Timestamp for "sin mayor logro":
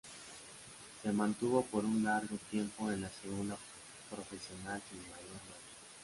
4.89-5.57